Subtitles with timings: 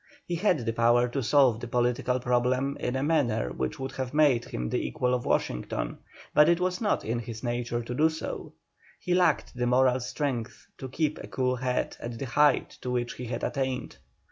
[0.25, 4.15] He had the power to solve the political problem in a manner which would have
[4.15, 5.99] made him the equal of Washington,
[6.33, 8.53] but it was not in his nature so to do.
[8.99, 13.13] He lacked the moral strength to keep a cool head at the height to which
[13.13, 13.97] he had attained.